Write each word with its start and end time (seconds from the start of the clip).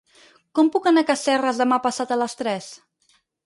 Com 0.59 0.71
puc 0.75 0.87
anar 0.93 1.03
a 1.05 1.07
Casserres 1.11 1.61
demà 1.65 1.81
passat 1.87 2.17
a 2.17 2.21
les 2.25 2.39
tres? 2.43 2.75